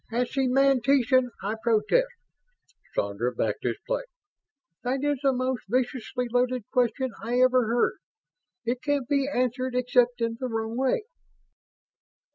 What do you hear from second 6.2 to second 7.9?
loaded question I ever